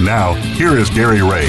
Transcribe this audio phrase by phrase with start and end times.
[0.00, 1.44] Now, here is Gary Ray.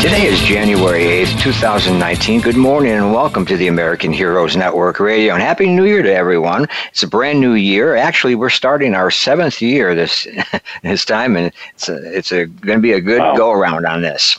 [0.00, 2.42] Today is January 8th, 2019.
[2.42, 6.14] Good morning and welcome to the American Heroes Network Radio and Happy New Year to
[6.14, 6.68] everyone.
[6.90, 7.96] It's a brand new year.
[7.96, 10.28] Actually, we're starting our seventh year this
[10.84, 13.36] this time and it's a, it's a, going to be a good wow.
[13.36, 14.38] go around on this.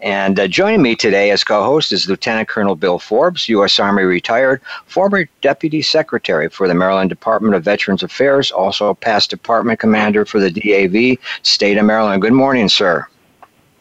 [0.00, 3.78] And uh, joining me today as co host is Lieutenant Colonel Bill Forbes, U.S.
[3.78, 9.80] Army retired, former Deputy Secretary for the Maryland Department of Veterans Affairs, also past Department
[9.80, 12.22] Commander for the DAV, State of Maryland.
[12.22, 13.06] Good morning, sir.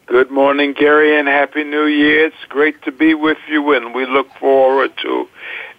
[0.05, 2.27] Good morning, Gary, and Happy New Year.
[2.27, 5.27] It's great to be with you, and we look forward to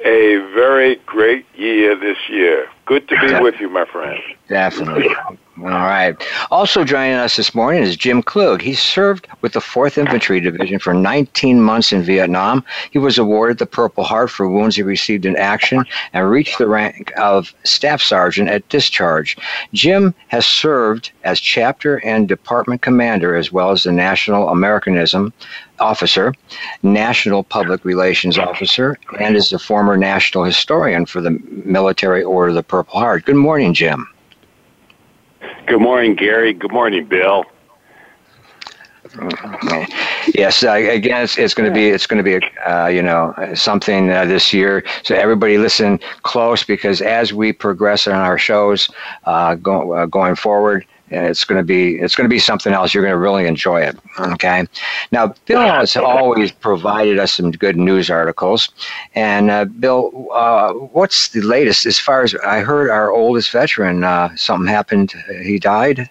[0.01, 2.69] a very great year this year.
[2.87, 4.19] Good to be with you, my friend.
[4.49, 5.15] Definitely.
[5.57, 6.17] All right.
[6.51, 8.61] Also joining us this morning is Jim Klug.
[8.61, 12.65] He served with the 4th Infantry Division for 19 months in Vietnam.
[12.91, 16.67] He was awarded the Purple Heart for wounds he received in action and reached the
[16.67, 19.37] rank of Staff Sergeant at discharge.
[19.73, 25.33] Jim has served as chapter and department commander as well as the National Americanism
[25.79, 26.35] officer,
[26.83, 32.55] National Public Relations officer, and is the former national historian for the Military Order of
[32.57, 33.27] the Purple Heart.
[33.27, 34.09] Good morning, Jim.
[35.67, 36.53] Good morning, Gary.
[36.53, 37.45] Good morning, Bill.
[40.35, 43.35] Yes, uh, again, it's, it's going to be it's going to be uh, you know
[43.55, 44.83] something uh, this year.
[45.03, 48.91] So everybody listen close because as we progress on our shows
[49.25, 52.93] uh, go, uh, going forward, it's going to be it's going to be something else.
[52.93, 53.99] You're going to really enjoy it.
[54.19, 54.67] Okay.
[55.13, 58.69] Now, Bill has always provided us some good news articles,
[59.15, 62.91] and uh, Bill, uh, what's the latest as far as I heard?
[62.91, 65.13] Our oldest veteran, uh, something happened.
[65.43, 66.09] He died.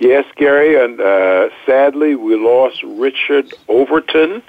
[0.00, 4.42] Yes, Gary, and uh, sadly, we lost Richard Overton.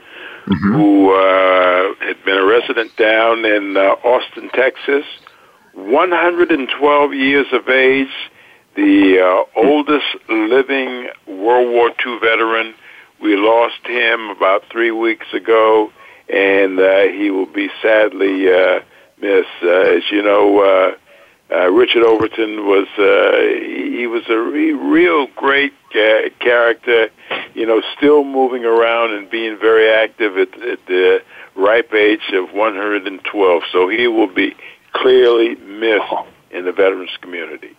[0.47, 0.73] Mm-hmm.
[0.75, 5.03] Who uh, had been a resident down in uh, Austin, Texas,
[5.73, 8.13] 112 years of age,
[8.75, 12.73] the uh, oldest living World War II veteran.
[13.21, 15.91] We lost him about three weeks ago,
[16.29, 18.81] and uh, he will be sadly uh,
[19.21, 19.47] missed.
[19.63, 25.27] Uh, as you know, uh, uh, Richard Overton was uh, he was a re- real
[25.35, 27.09] great ca- character.
[27.53, 31.21] You know, still moving around and being very active at, at the
[31.55, 33.63] ripe age of 112.
[33.71, 34.55] So he will be
[34.91, 36.13] clearly missed
[36.51, 37.75] in the veterans community.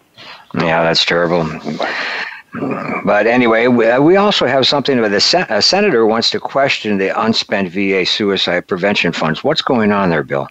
[0.57, 1.49] Yeah, that's terrible.
[3.05, 7.09] But anyway, we also have something about the sen- a senator wants to question the
[7.21, 9.45] unspent VA suicide prevention funds.
[9.45, 10.49] What's going on there, Bill?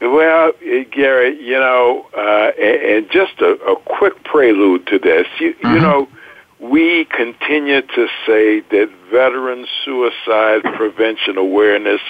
[0.00, 0.52] Well,
[0.90, 5.74] Gary, you know, uh, and just a, a, quick prelude to this, you, mm-hmm.
[5.74, 6.08] you know,
[6.70, 12.00] we continue to say that veteran suicide prevention awareness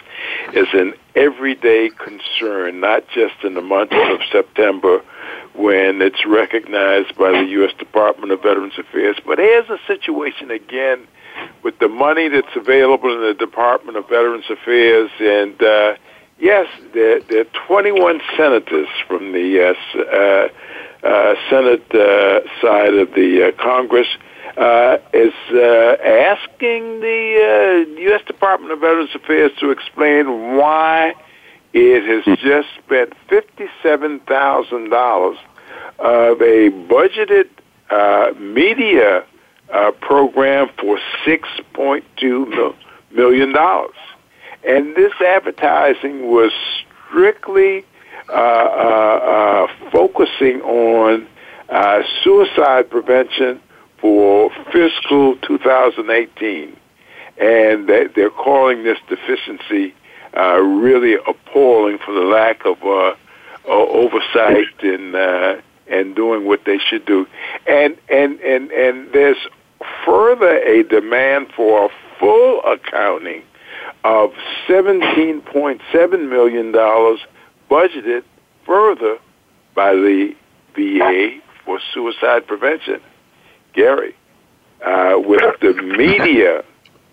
[0.52, 5.02] is an everyday concern, not just in the month of September
[5.54, 7.72] when it's recognized by the U.S.
[7.78, 9.16] Department of Veterans Affairs.
[9.26, 11.06] But here's a situation again
[11.64, 15.10] with the money that's available in the Department of Veterans Affairs.
[15.18, 15.96] And uh,
[16.38, 20.48] yes, there, there are 21 senators from the uh, uh,
[21.04, 24.08] uh, Senate uh, side of the uh, Congress.
[24.56, 28.22] Uh, is uh, asking the uh, U.S.
[28.26, 31.14] Department of Veterans Affairs to explain why
[31.72, 32.34] it has hmm.
[32.46, 35.36] just spent $57,000
[35.98, 37.48] of a budgeted
[37.90, 39.24] uh, media
[39.72, 42.74] uh, program for $6.2
[43.12, 43.54] million.
[44.66, 46.52] And this advertising was
[47.08, 47.84] strictly
[48.28, 51.26] uh, uh, uh focusing on
[51.68, 53.60] uh, suicide prevention
[54.04, 56.76] for fiscal 2018.
[57.38, 59.94] And they're calling this deficiency
[60.36, 63.14] uh, really appalling for the lack of uh,
[63.66, 65.56] oversight and uh,
[65.86, 67.26] and doing what they should do.
[67.66, 69.38] And and and and there's
[70.04, 71.88] further a demand for a
[72.20, 73.42] full accounting
[74.04, 74.32] of
[74.68, 76.72] $17.7 million
[77.70, 78.22] budgeted
[78.66, 79.16] further
[79.74, 80.36] by the
[80.76, 83.00] VA for suicide prevention.
[83.74, 84.14] Gary,
[84.84, 86.64] uh, with the media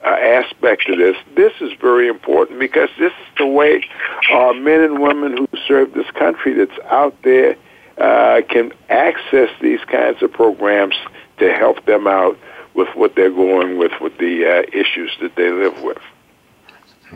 [0.03, 1.15] uh, aspect of this.
[1.35, 3.85] This is very important because this is the way
[4.31, 7.55] our men and women who serve this country that's out there
[7.97, 10.95] uh, can access these kinds of programs
[11.37, 12.37] to help them out
[12.73, 15.99] with what they're going with with the uh, issues that they live with.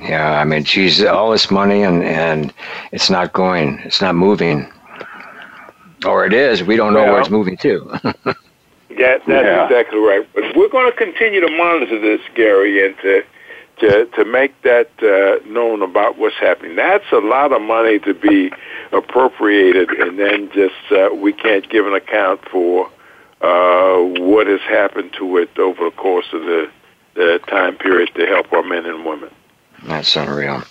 [0.01, 2.53] Yeah, I mean, geez, all this money and and
[2.92, 4.71] it's not going, it's not moving,
[6.06, 6.63] or it is.
[6.63, 8.36] We don't know well, where it's moving to.
[8.97, 9.65] yeah, that's yeah.
[9.65, 10.27] exactly right.
[10.33, 13.24] But we're going to continue to monitor this, Gary, and to
[13.80, 16.75] to to make that uh, known about what's happening.
[16.75, 18.51] That's a lot of money to be
[18.92, 22.89] appropriated, and then just uh, we can't give an account for
[23.42, 26.69] uh, what has happened to it over the course of the,
[27.15, 29.30] the time period to help our men and women.
[29.83, 30.63] That's unreal.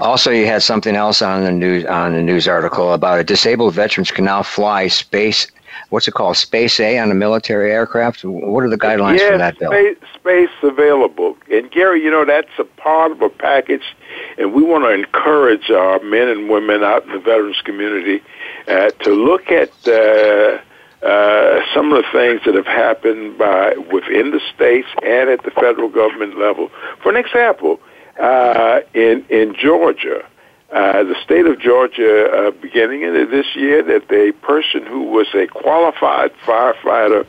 [0.00, 3.74] Also, you had something else on the news on the news article about a disabled
[3.74, 5.46] veterans can now fly space.
[5.94, 6.36] What's it called?
[6.36, 8.24] Space A on a military aircraft.
[8.24, 9.70] What are the guidelines yeah, for that bill?
[9.70, 11.36] Space, space available.
[11.48, 13.84] And Gary, you know that's a part of a package,
[14.36, 18.24] and we want to encourage our men and women out in the veterans community
[18.66, 19.70] uh, to look at.
[19.86, 20.58] Uh,
[21.04, 25.50] uh, some of the things that have happened by within the states and at the
[25.50, 26.70] federal government level.
[27.02, 27.78] For an example,
[28.18, 30.24] uh, in in Georgia,
[30.74, 35.28] uh, the state of Georgia, uh, beginning in this year, that a person who was
[35.32, 37.24] a qualified firefighter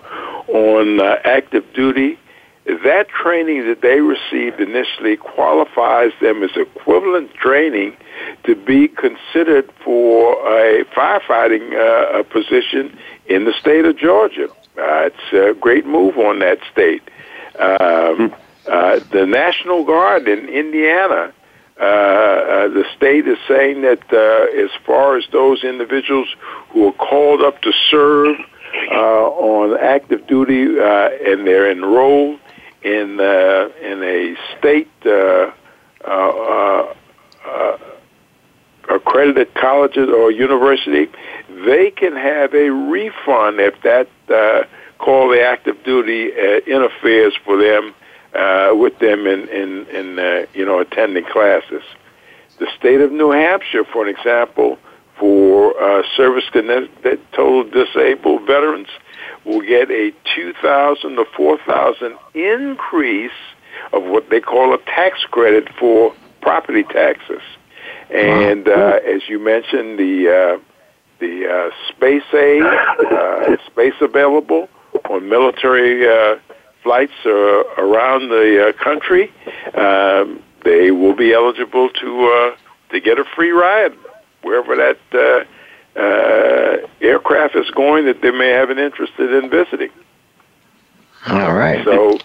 [0.48, 2.18] on uh, active duty,
[2.66, 7.96] that training that they received initially qualifies them as equivalent training
[8.46, 12.98] to be considered for a firefighting uh, position
[13.28, 14.50] in the state of Georgia.
[14.78, 17.04] Uh, it's a great move on that state.
[17.60, 18.34] Um,
[18.68, 21.32] uh, the National Guard in Indiana,
[21.80, 26.28] uh, uh, the state is saying that uh, as far as those individuals
[26.70, 28.38] who are called up to serve
[28.92, 32.40] uh, on active duty and they're enrolled
[32.82, 34.90] in in a state
[38.88, 41.10] accredited colleges or university,
[41.66, 44.08] they can have a refund if that
[44.98, 46.30] call to active duty
[46.68, 47.94] interferes for them
[48.36, 51.84] uh, with them in in, in uh, you know attending classes.
[52.60, 54.78] The state of New Hampshire, for an example,
[55.20, 58.88] for uh, service connected total disabled veterans,
[59.46, 63.32] will get a two thousand to four thousand increase
[63.94, 67.42] of what they call a tax credit for property taxes.
[68.10, 70.64] And uh, as you mentioned, the uh,
[71.20, 74.70] the uh, Space A, uh, space available
[75.10, 76.38] on military uh,
[76.86, 79.34] flights around the uh, country,
[79.74, 82.56] um, they will be eligible to uh,
[82.92, 83.92] to get a free ride
[84.44, 89.90] wherever that uh, uh, aircraft is going that they may have an interest in visiting.
[91.28, 91.84] All right.
[91.84, 92.20] So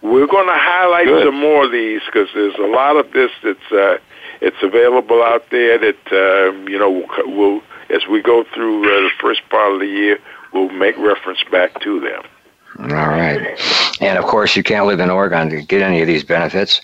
[0.00, 1.26] we're going to highlight Good.
[1.26, 3.98] some more of these because there's a lot of this that's uh,
[4.40, 7.60] it's available out there that uh, you know will
[7.90, 10.18] as we go through uh, the first part of the year,
[10.52, 12.22] we'll make reference back to them.
[12.78, 13.58] All right,
[14.00, 16.82] and of course, you can't live in Oregon to get any of these benefits.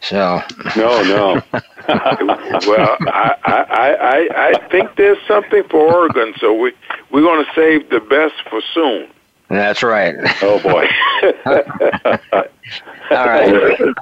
[0.00, 0.40] So
[0.76, 1.42] no, no.
[1.88, 6.72] well, I, I, I, I think there's something for Oregon, so we
[7.10, 9.08] we're going to save the best for soon.
[9.48, 10.14] That's right.
[10.42, 10.88] Oh boy.
[13.10, 13.94] All right,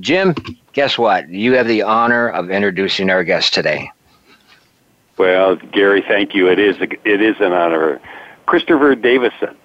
[0.00, 0.34] Jim.
[0.74, 1.28] Guess what?
[1.28, 3.90] You have the honor of introducing our guest today.
[5.16, 6.48] Well, Gary, thank you.
[6.48, 8.00] It is a, it is an honor.
[8.46, 9.56] Christopher Davison.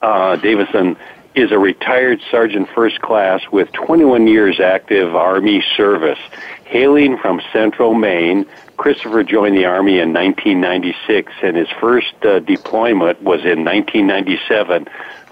[0.00, 0.96] Uh, Davison
[1.34, 6.18] is a retired sergeant first class with 21 years active Army service.
[6.64, 13.22] Hailing from central Maine, Christopher joined the Army in 1996, and his first uh, deployment
[13.22, 14.88] was in 1997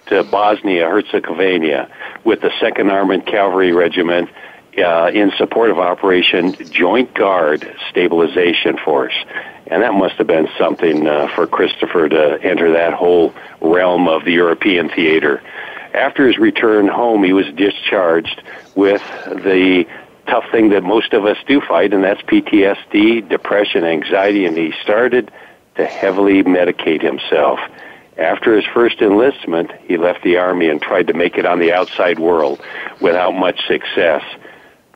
[0.06, 1.90] to Bosnia Herzegovina
[2.25, 4.30] with the 2nd Armored Cavalry Regiment
[4.78, 9.14] uh, in support of Operation Joint Guard Stabilization Force.
[9.68, 14.25] And that must have been something uh, for Christopher to enter that whole realm of
[14.25, 15.42] the European theater.
[15.92, 18.42] After his return home, he was discharged
[18.75, 19.87] with the
[20.26, 24.73] tough thing that most of us do fight, and that's PTSD, depression, anxiety, and he
[24.82, 25.30] started
[25.76, 27.58] to heavily medicate himself.
[28.18, 31.73] After his first enlistment, he left the Army and tried to make it on the
[31.73, 32.61] outside world
[33.00, 34.23] without much success.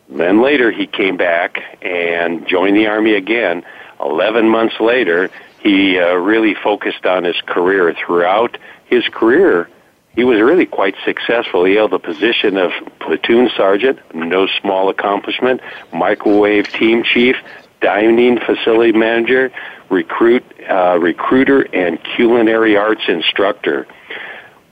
[0.09, 3.65] Then later he came back and joined the Army again.
[4.03, 5.31] Eleven months later,
[5.61, 7.95] he uh, really focused on his career.
[7.95, 9.69] Throughout his career,
[10.15, 11.65] he was really quite successful.
[11.65, 15.61] He held the position of platoon sergeant, no small accomplishment,
[15.93, 17.37] microwave team chief,
[17.81, 19.53] dining facility manager,
[19.89, 23.87] recruit, uh, recruiter, and culinary arts instructor.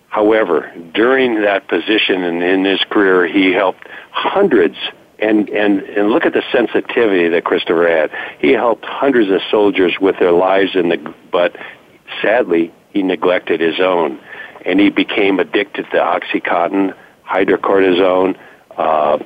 [0.09, 4.77] However, during that position and in his career, he helped hundreds
[5.19, 8.11] and and and look at the sensitivity that Christopher had.
[8.39, 11.57] He helped hundreds of soldiers with their lives in the but
[12.23, 14.19] sadly he neglected his own.
[14.65, 16.95] and he became addicted to OxyContin,
[17.27, 18.37] hydrocortisone,
[18.77, 19.19] uh,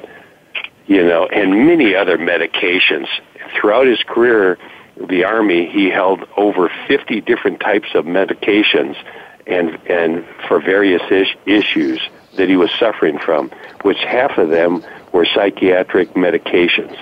[0.86, 3.06] you know, and many other medications.
[3.54, 4.58] Throughout his career,
[4.96, 8.94] the Army, he held over 50 different types of medications
[9.46, 12.00] and, and for various is- issues
[12.36, 13.50] that he was suffering from,
[13.82, 16.96] which half of them were psychiatric medications.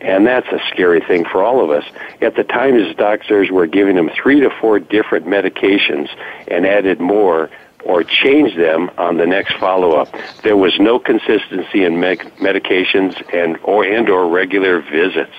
[0.00, 1.84] And that's a scary thing for all of us.
[2.20, 6.08] At the time, his doctors were giving him three to four different medications
[6.48, 7.50] and added more
[7.84, 10.12] or changed them on the next follow-up.
[10.42, 15.34] There was no consistency in me- medications and or and or regular visits.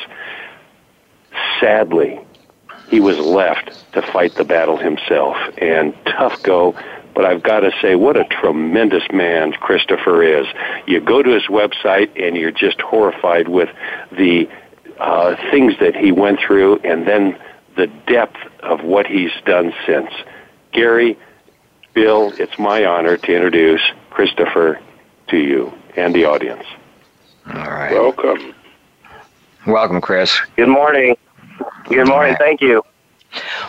[1.60, 2.20] Sadly,
[2.90, 5.36] he was left to fight the battle himself.
[5.58, 6.76] And tough go,
[7.18, 10.46] but I've got to say, what a tremendous man Christopher is.
[10.86, 13.70] You go to his website and you're just horrified with
[14.12, 14.48] the
[15.00, 17.36] uh, things that he went through and then
[17.76, 20.12] the depth of what he's done since.
[20.74, 21.18] Gary,
[21.96, 23.82] Bill, it's my honor to introduce
[24.12, 24.80] Christopher
[25.30, 26.66] to you and the audience.
[27.48, 27.94] All right.
[27.94, 28.54] Welcome.
[29.66, 30.40] Welcome, Chris.
[30.56, 31.18] Good morning.
[31.90, 32.36] Good morning.
[32.38, 32.84] Thank you.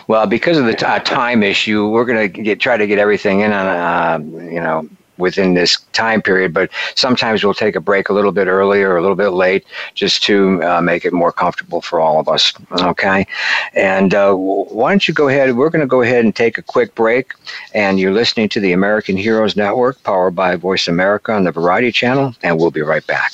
[0.07, 3.41] Well, because of the t- uh, time issue, we're going to try to get everything
[3.41, 6.53] in on uh, you know within this time period.
[6.53, 9.65] But sometimes we'll take a break a little bit early or a little bit late,
[9.93, 12.53] just to uh, make it more comfortable for all of us.
[12.71, 13.27] Okay,
[13.73, 15.55] and uh, why don't you go ahead?
[15.55, 17.33] We're going to go ahead and take a quick break.
[17.73, 21.91] And you're listening to the American Heroes Network, powered by Voice America on the Variety
[21.91, 23.33] Channel, and we'll be right back.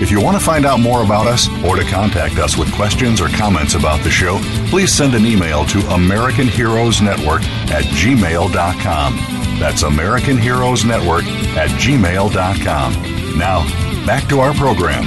[0.00, 3.20] If you want to find out more about us or to contact us with questions
[3.20, 9.16] or comments about the show, please send an email to American Heroes Network at gmail.com.
[9.58, 11.24] That's American Heroes Network
[11.56, 13.38] at gmail.com.
[13.38, 13.64] Now,
[14.04, 15.04] back to our program.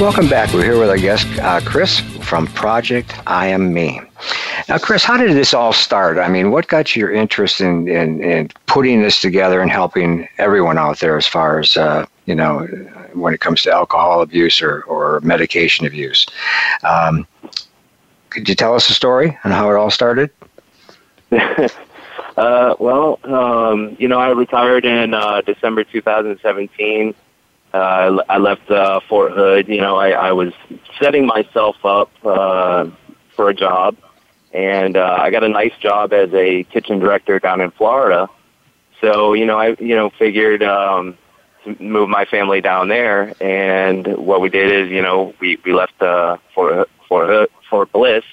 [0.00, 0.52] Welcome back.
[0.52, 4.00] We're here with our guest, uh, Chris from Project I Am Me.
[4.68, 6.18] Now, Chris, how did this all start?
[6.18, 10.76] I mean, what got your interest in, in, in putting this together and helping everyone
[10.76, 12.66] out there as far as, uh, you know,
[13.12, 16.26] when it comes to alcohol abuse or, or medication abuse?
[16.82, 17.26] Um,
[18.30, 20.30] could you tell us a story on how it all started?
[22.36, 27.14] uh, well, um, you know, I retired in uh, December 2017.
[27.72, 27.76] Uh,
[28.28, 29.68] I I left uh, Fort Hood.
[29.68, 30.52] You know, I, I was
[31.00, 32.88] setting myself up uh,
[33.30, 33.96] for a job,
[34.52, 38.28] and uh, I got a nice job as a kitchen director down in Florida.
[39.00, 41.18] So, you know, I you know figured um,
[41.64, 45.72] to move my family down there, and what we did is, you know, we we
[45.72, 48.24] left uh, Fort Hood, Fort Bliss,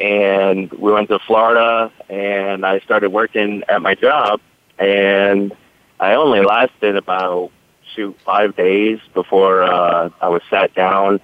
[0.00, 4.40] and we went to Florida, and I started working at my job,
[4.78, 5.56] and
[5.98, 7.50] I only lasted about
[7.94, 11.20] shoot five days before uh, I was sat down,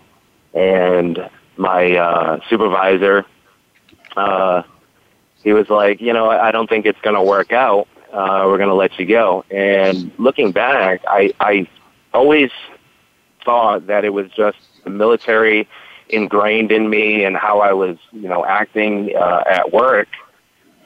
[0.54, 3.26] and my uh, supervisor,
[4.16, 4.62] uh,
[5.42, 7.88] he was like, you know, I don't think it's going to work out.
[8.12, 9.44] Uh, we're going to let you go.
[9.50, 11.66] And looking back, I, I
[12.12, 12.50] always
[13.44, 15.68] thought that it was just the military
[16.08, 20.08] ingrained in me and how I was, you know, acting uh, at work.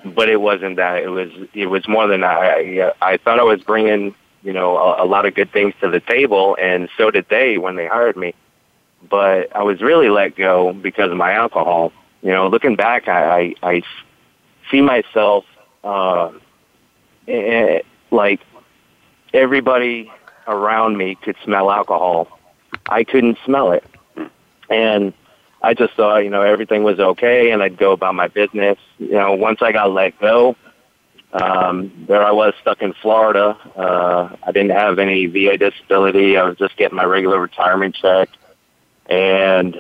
[0.05, 1.03] But it wasn't that.
[1.03, 2.23] It was it was more than.
[2.23, 4.15] I, I thought I was bringing
[4.47, 7.59] you know, a, a lot of good things to the table, and so did they
[7.59, 8.33] when they hired me.
[9.11, 11.93] But I was really let go because of my alcohol.
[12.23, 13.83] You know, looking back, I, I, I
[14.71, 15.45] see myself
[15.83, 16.31] uh,
[17.29, 17.81] eh,
[18.11, 18.41] like
[19.33, 20.11] everybody
[20.47, 22.39] around me could smell alcohol.
[22.89, 23.85] I couldn't smell it.
[24.71, 25.13] And
[25.63, 28.79] I just thought, you know, everything was okay and I'd go about my business.
[28.99, 30.57] You know, once I got let go,
[31.33, 33.59] um, there I was stuck in Florida.
[33.77, 36.37] Uh, I didn't have any VA disability.
[36.37, 38.29] I was just getting my regular retirement check.
[39.07, 39.77] And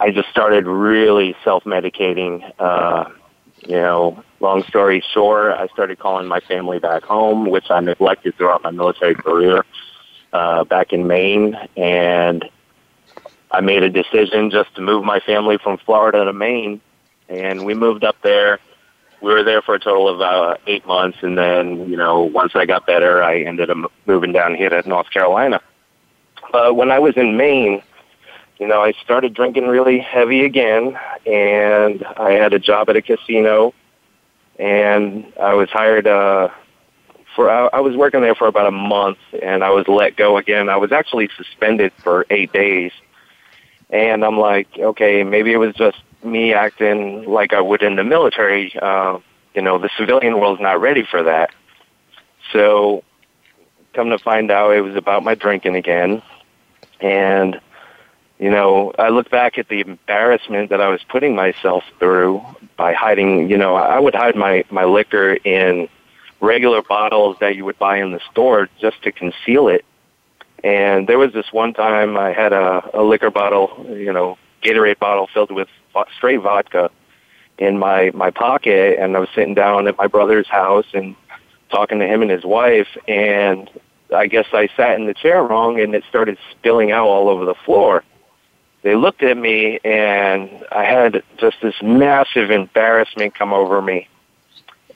[0.00, 2.52] I just started really self-medicating.
[2.58, 3.06] Uh,
[3.66, 8.36] you know, long story short, I started calling my family back home, which I neglected
[8.36, 9.64] throughout my military career
[10.32, 11.56] uh, back in Maine.
[11.76, 12.48] And
[13.50, 16.80] I made a decision just to move my family from Florida to Maine.
[17.28, 18.58] And we moved up there.
[19.20, 21.18] We were there for a total of uh, eight months.
[21.22, 24.88] And then, you know, once I got better, I ended up moving down here to
[24.88, 25.60] North Carolina.
[26.54, 27.82] Uh, when I was in Maine,
[28.58, 33.02] you know, I started drinking really heavy again, and I had a job at a
[33.02, 33.72] casino,
[34.58, 36.48] and I was hired uh,
[37.36, 37.48] for.
[37.48, 40.68] I, I was working there for about a month, and I was let go again.
[40.68, 42.90] I was actually suspended for eight days,
[43.90, 48.04] and I'm like, okay, maybe it was just me acting like I would in the
[48.04, 48.76] military.
[48.76, 49.20] Uh,
[49.54, 51.50] you know, the civilian world's not ready for that.
[52.52, 53.04] So,
[53.92, 56.22] come to find out, it was about my drinking again,
[57.00, 57.60] and
[58.38, 62.44] you know, I look back at the embarrassment that I was putting myself through
[62.76, 65.88] by hiding, you know, I would hide my, my liquor in
[66.40, 69.84] regular bottles that you would buy in the store just to conceal it.
[70.62, 74.98] And there was this one time I had a, a liquor bottle, you know, Gatorade
[74.98, 75.68] bottle filled with
[76.16, 76.90] straight vodka
[77.58, 78.98] in my, my pocket.
[79.00, 81.16] And I was sitting down at my brother's house and
[81.70, 82.88] talking to him and his wife.
[83.08, 83.68] And
[84.14, 87.44] I guess I sat in the chair wrong and it started spilling out all over
[87.44, 88.04] the floor
[88.88, 94.08] they looked at me and I had just this massive embarrassment come over me.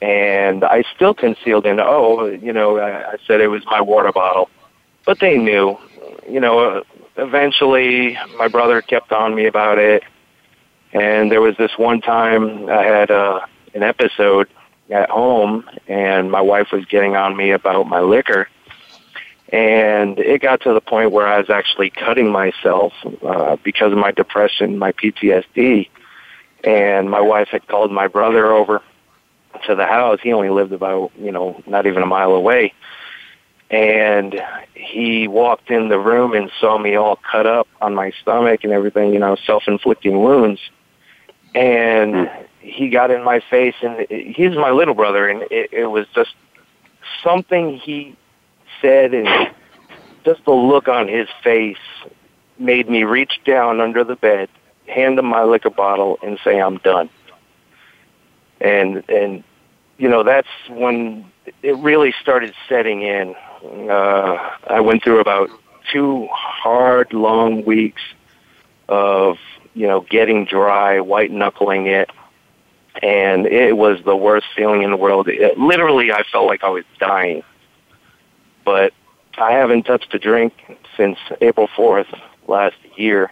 [0.01, 4.11] And I still concealed in, oh, you know, I, I said it was my water
[4.11, 4.49] bottle.
[5.05, 5.77] But they knew,
[6.27, 6.81] you know,
[7.17, 10.01] eventually my brother kept on me about it.
[10.91, 13.41] And there was this one time I had uh,
[13.75, 14.49] an episode
[14.89, 18.49] at home and my wife was getting on me about my liquor
[19.53, 22.91] and it got to the point where I was actually cutting myself
[23.23, 25.89] uh, because of my depression, my PTSD.
[26.63, 28.81] And my wife had called my brother over
[29.67, 30.19] to the house.
[30.23, 32.73] He only lived about, you know, not even a mile away.
[33.69, 34.41] And
[34.73, 38.73] he walked in the room and saw me all cut up on my stomach and
[38.73, 40.61] everything, you know, self-inflicting wounds.
[41.53, 42.27] And
[42.59, 46.33] he got in my face and he's my little brother and it, it was just
[47.23, 48.15] something he
[48.83, 49.27] said, and
[50.25, 51.77] just the look on his face
[52.59, 54.49] made me reach down under the bed,
[54.87, 57.09] hand him my liquor bottle, and say, "I'm done."
[58.61, 59.43] And and
[59.97, 61.25] you know that's when
[61.61, 63.35] it really started setting in.
[63.89, 65.49] Uh, I went through about
[65.91, 68.01] two hard, long weeks
[68.89, 69.37] of
[69.73, 72.09] you know getting dry, white knuckling it,
[73.01, 75.27] and it was the worst feeling in the world.
[75.27, 77.43] It, literally, I felt like I was dying
[78.63, 78.93] but
[79.37, 80.53] I haven't touched a drink
[80.95, 83.31] since April 4th last year.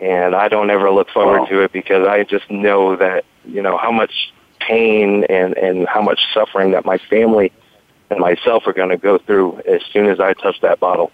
[0.00, 1.46] And I don't ever look forward wow.
[1.46, 6.02] to it because I just know that, you know, how much pain and, and how
[6.02, 7.52] much suffering that my family
[8.10, 11.10] and myself are going to go through as soon as I touch that bottle.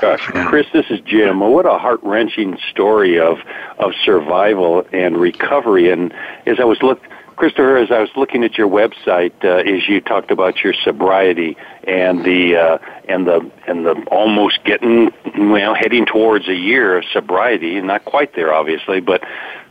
[0.00, 1.40] Gosh, Chris, this is Jim.
[1.40, 3.38] What a heart wrenching story of
[3.78, 5.90] of survival and recovery.
[5.90, 6.12] And
[6.46, 7.00] as I was look,
[7.38, 11.56] Christopher, as I was looking at your website, uh, as you talked about your sobriety
[11.84, 17.04] and the uh, and the and the almost getting well heading towards a year of
[17.12, 19.22] sobriety, not quite there, obviously, but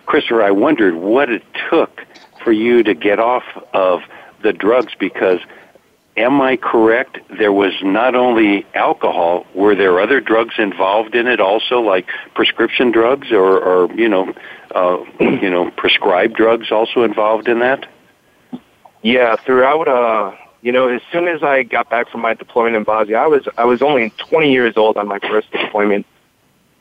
[0.06, 2.04] Christopher, I wondered what it took
[2.42, 4.00] for you to get off of
[4.44, 5.40] the drugs because
[6.18, 7.20] am I correct?
[7.38, 12.92] There was not only alcohol, were there other drugs involved in it also, like prescription
[12.92, 14.34] drugs or, or you know,
[14.74, 17.88] uh, you know, prescribed drugs also involved in that?
[19.04, 22.84] Yeah, throughout, uh, you know, as soon as I got back from my deployment in
[22.84, 26.06] Bosnia, I was I was only 20 years old on my first deployment,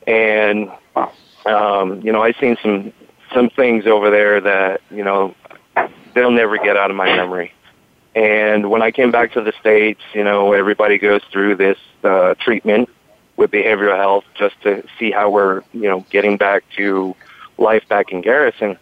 [0.06, 0.70] and
[1.44, 2.92] um, you know, I seen some
[3.34, 5.34] some things over there that you know
[6.14, 7.52] they'll never get out of my memory.
[8.16, 12.34] And when I came back to the States, you know, everybody goes through this uh,
[12.40, 12.88] treatment
[13.36, 17.14] with behavioral health just to see how we're, you know, getting back to
[17.58, 18.78] life back in Garrison.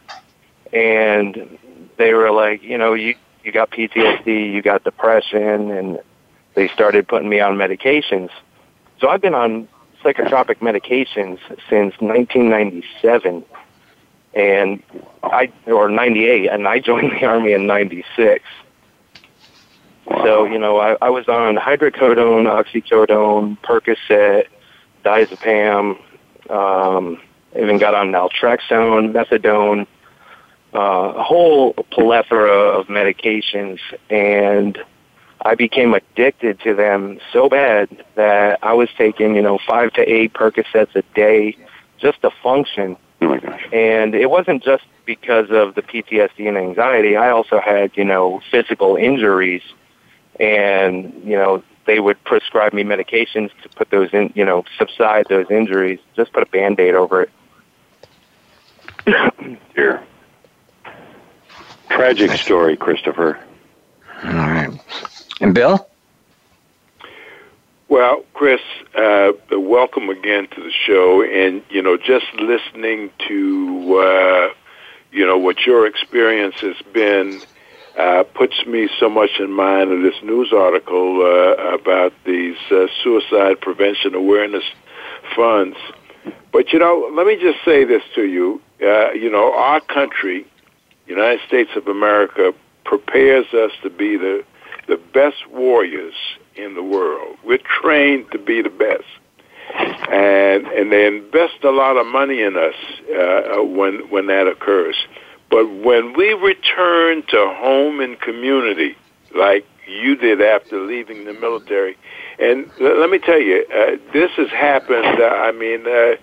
[0.73, 1.59] And
[1.97, 5.99] they were like, you know, you, you got PTSD, you got depression, and
[6.55, 8.31] they started putting me on medications.
[9.01, 9.67] So I've been on
[10.05, 13.45] psychotropic medications since 1997,
[14.35, 14.83] and
[15.25, 18.45] I or 98, and I joined the army in 96.
[20.09, 24.47] So you know, I, I was on hydrocodone, oxycodone, Percocet,
[25.05, 25.99] diazepam.
[26.51, 27.21] Um,
[27.57, 29.87] even got on naltrexone, methadone,
[30.75, 33.79] uh, a whole plethora of medications,
[34.11, 34.79] and
[35.43, 40.03] I became addicted to them so bad that I was taking, you know, five to
[40.03, 41.57] eight Percocets a day
[41.99, 42.97] just to function.
[43.21, 43.63] Oh my gosh.
[43.73, 47.17] And it wasn't just because of the PTSD and anxiety.
[47.17, 49.63] I also had, you know, physical injuries
[50.41, 55.27] and, you know, they would prescribe me medications to put those in, you know, subside
[55.29, 57.31] those injuries, just put a band-aid over it.
[59.75, 60.03] Here.
[61.91, 63.39] Tragic story, Christopher.
[64.25, 64.71] All right.
[65.41, 65.87] And Bill?
[67.89, 68.61] Well, Chris,
[68.97, 71.23] uh, welcome again to the show.
[71.23, 74.55] And, you know, just listening to, uh,
[75.13, 77.41] you know, what your experience has been
[77.99, 82.87] uh, puts me so much in mind of this news article uh, about these uh,
[83.03, 84.65] suicide prevention awareness
[85.37, 85.77] funds.
[86.53, 88.61] But, you know, let me just say this to you.
[88.83, 90.47] Uh, you know, our country,
[91.07, 92.53] United States of America,
[92.85, 94.45] prepares us to be the,
[94.89, 96.15] the best warriors
[96.57, 97.37] in the world.
[97.45, 99.05] We're trained to be the best.
[99.75, 102.75] And, and they invest a lot of money in us
[103.11, 104.97] uh, when, when that occurs.
[105.55, 108.97] But when we return to home and community,
[109.37, 111.97] like you did after leaving the military,
[112.41, 115.23] and let me tell you, uh, this has happened.
[115.23, 116.17] Uh, I mean, uh,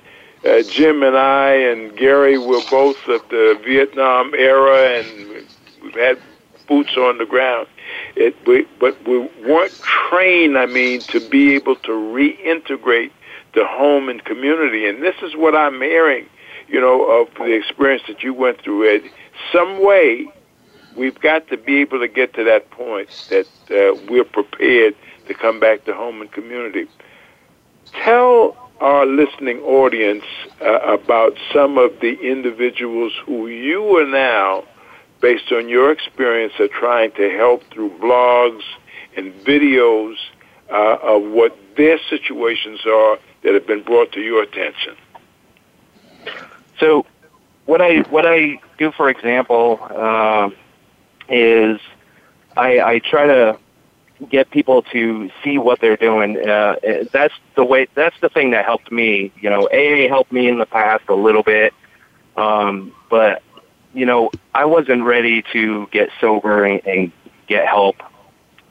[0.45, 5.47] uh, Jim and I and Gary were both of the Vietnam era, and
[5.81, 6.19] we've had
[6.67, 7.67] boots on the ground.
[8.17, 10.57] It, we, but we weren't trained.
[10.57, 13.11] I mean, to be able to reintegrate
[13.55, 14.89] the home and community.
[14.89, 16.27] And this is what I'm hearing,
[16.67, 19.09] you know, of the experience that you went through, Ed.
[19.51, 20.27] Some way,
[20.95, 24.95] we've got to be able to get to that point that uh, we're prepared
[25.27, 26.87] to come back to home and community.
[28.03, 30.25] Tell our listening audience
[30.61, 34.63] uh, about some of the individuals who you are now,
[35.21, 38.63] based on your experience, are trying to help through blogs
[39.15, 40.15] and videos
[40.71, 44.95] uh, of what their situations are that have been brought to your attention.
[46.79, 47.05] So,
[47.71, 50.49] what I what I do, for example, uh,
[51.29, 51.79] is
[52.57, 53.57] I, I try to
[54.29, 56.37] get people to see what they're doing.
[56.37, 56.75] Uh,
[57.13, 57.87] that's the way.
[57.95, 59.31] That's the thing that helped me.
[59.39, 61.73] You know, AA helped me in the past a little bit,
[62.35, 63.41] um, but
[63.93, 67.11] you know, I wasn't ready to get sober and, and
[67.47, 67.95] get help.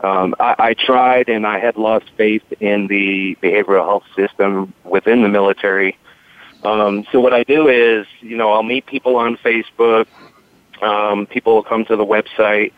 [0.01, 5.23] Um, I, I tried, and I had lost faith in the behavioral health system within
[5.23, 5.97] the military.
[6.63, 10.07] Um, so what I do is, you know, I'll meet people on Facebook.
[10.83, 12.73] Um, people will come to the website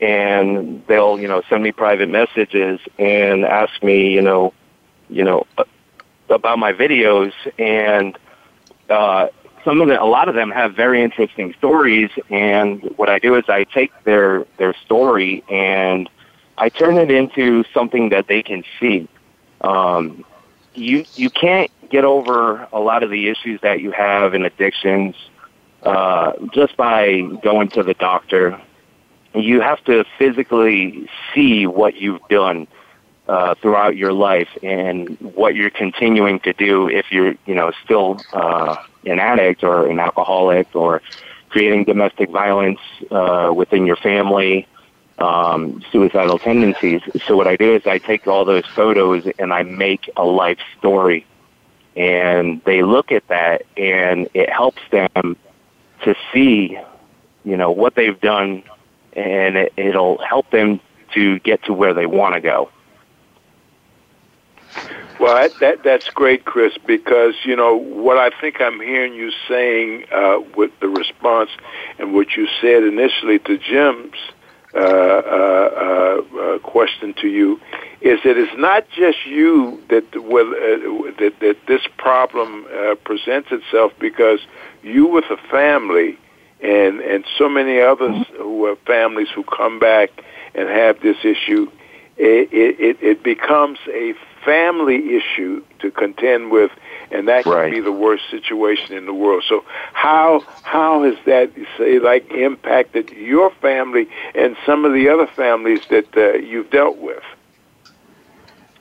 [0.00, 4.52] and they'll, you know, send me private messages and ask me, you know,
[5.08, 5.46] you know,
[6.28, 7.32] about my videos.
[7.58, 8.18] And
[8.90, 9.28] uh,
[9.64, 12.10] some of the, a lot of them have very interesting stories.
[12.30, 16.08] And what I do is I take their their story and
[16.58, 19.08] I turn it into something that they can see.
[19.60, 20.24] Um,
[20.76, 25.14] you you can't get over a lot of the issues that you have in addictions
[25.82, 28.60] uh, just by going to the doctor.
[29.34, 32.66] You have to physically see what you've done
[33.28, 38.20] uh, throughout your life and what you're continuing to do if you're, you know, still
[38.32, 41.02] uh, an addict or an alcoholic or
[41.48, 44.66] creating domestic violence uh, within your family,
[45.18, 47.00] um, suicidal tendencies.
[47.26, 50.58] So what I do is I take all those photos and I make a life
[50.78, 51.26] story
[51.96, 55.36] and they look at that and it helps them
[56.02, 56.78] to see,
[57.44, 58.62] you know, what they've done
[59.14, 60.80] and it, it'll help them
[61.14, 62.70] to get to where they want to go.
[65.18, 69.32] Well, that, that that's great, Chris, because you know what I think I'm hearing you
[69.48, 71.48] saying uh, with the response
[71.98, 74.18] and what you said initially to Jim's
[74.74, 77.60] uh, uh, uh, question to you
[78.00, 83.48] is that it's not just you that well, uh, that that this problem uh, presents
[83.50, 84.40] itself because
[84.82, 86.18] you with a family
[86.60, 90.10] and and so many others who have families who come back
[90.54, 91.70] and have this issue.
[92.18, 96.70] It, it, it becomes a family issue to contend with,
[97.10, 97.72] and that can Right.
[97.72, 99.44] be the worst situation in the world.
[99.48, 105.26] So, how how has that say like impacted your family and some of the other
[105.26, 107.22] families that uh, you've dealt with?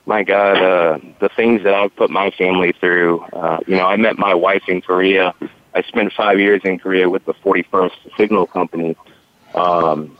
[0.06, 3.22] my God, uh, the things that I've put my family through.
[3.34, 5.34] Uh, you know, I met my wife in Korea.
[5.74, 8.96] I spent five years in Korea with the 41st Signal Company.
[9.54, 10.18] Um,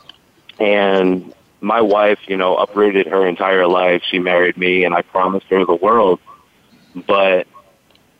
[0.58, 4.02] and my wife, you know, uprooted her entire life.
[4.10, 6.20] She married me and I promised her the world.
[7.06, 7.46] But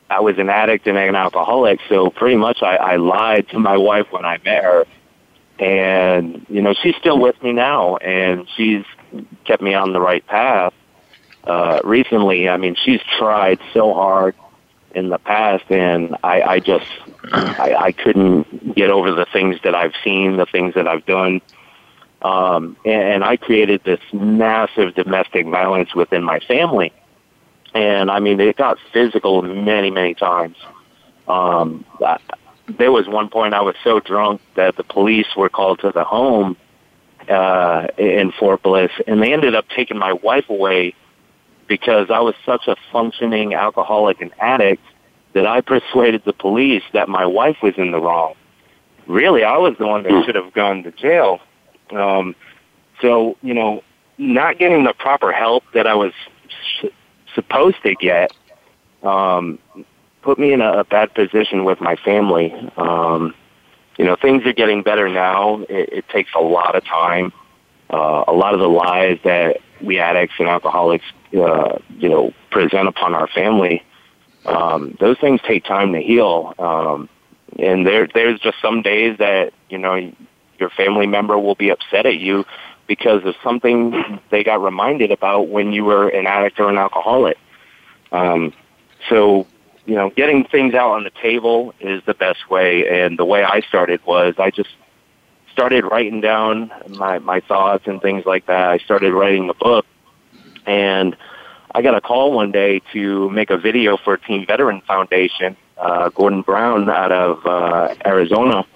[0.08, 3.76] I was an addict and an alcoholic, so pretty much I, I lied to my
[3.76, 4.86] wife when I met her.
[5.58, 8.84] And, you know, she's still with me now and she's
[9.44, 10.74] kept me on the right path
[11.44, 12.48] uh, recently.
[12.48, 14.34] I mean, she's tried so hard
[14.94, 16.90] in the past, and I, I just
[17.32, 21.42] I, I couldn't get over the things that I've seen, the things that I've done,
[22.22, 26.92] um, and, and I created this massive domestic violence within my family.
[27.76, 30.56] And I mean, it got physical many, many times.
[31.28, 32.18] Um, I,
[32.78, 36.02] there was one point I was so drunk that the police were called to the
[36.02, 36.56] home
[37.28, 40.94] uh, in Fort Bliss, and they ended up taking my wife away
[41.66, 44.82] because I was such a functioning alcoholic and addict
[45.34, 48.36] that I persuaded the police that my wife was in the wrong.
[49.06, 51.40] Really, I was the one that should have gone to jail.
[51.90, 52.34] Um,
[53.02, 53.82] so, you know,
[54.16, 56.12] not getting the proper help that I was
[57.36, 58.32] supposed to get
[59.04, 59.60] um,
[60.22, 62.52] put me in a, a bad position with my family.
[62.76, 63.32] Um,
[63.96, 65.62] you know, things are getting better now.
[65.68, 67.32] It, it takes a lot of time.
[67.88, 71.04] Uh, a lot of the lies that we addicts and alcoholics,
[71.38, 73.84] uh, you know, present upon our family,
[74.44, 76.52] um, those things take time to heal.
[76.58, 77.08] Um,
[77.58, 80.12] and there, there's just some days that you know
[80.58, 82.44] your family member will be upset at you
[82.86, 87.38] because of something they got reminded about when you were an addict or an alcoholic.
[88.12, 88.52] Um,
[89.08, 89.46] so,
[89.86, 92.88] you know, getting things out on the table is the best way.
[92.88, 94.70] And the way I started was I just
[95.52, 98.68] started writing down my, my thoughts and things like that.
[98.68, 99.86] I started writing a book
[100.66, 101.16] and
[101.74, 106.10] I got a call one day to make a video for Team Veteran Foundation, uh,
[106.10, 108.66] Gordon Brown out of uh, Arizona.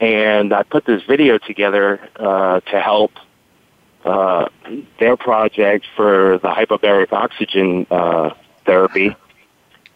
[0.00, 3.12] And I put this video together uh, to help
[4.08, 4.48] uh,
[4.98, 8.30] their project for the hyperbaric oxygen uh,
[8.64, 9.14] therapy.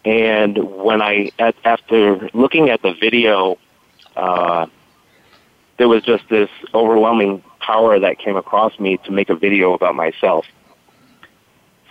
[0.05, 3.57] And when I, at, after looking at the video,
[4.15, 4.67] uh,
[5.77, 9.95] there was just this overwhelming power that came across me to make a video about
[9.95, 10.45] myself.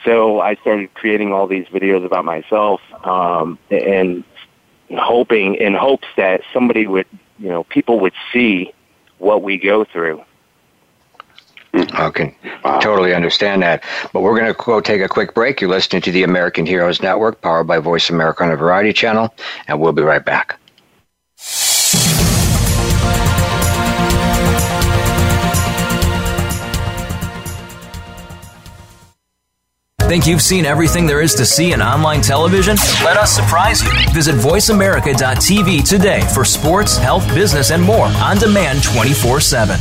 [0.05, 4.25] So I started creating all these videos about myself, um, and
[4.91, 7.07] hoping in hopes that somebody would,
[7.39, 8.73] you know, people would see
[9.19, 10.23] what we go through.
[11.73, 12.03] Mm-hmm.
[12.03, 12.37] Okay,
[12.83, 13.83] totally understand that.
[14.13, 15.61] But we're going to go take a quick break.
[15.61, 19.35] You're listening to the American Heroes Network, powered by Voice America on a Variety Channel,
[19.69, 20.59] and we'll be right back.
[30.09, 32.77] Think you've seen everything there is to see in online television?
[33.03, 33.89] Let us surprise you.
[34.13, 39.81] Visit VoiceAmerica.tv today for sports, health, business, and more on demand 24 7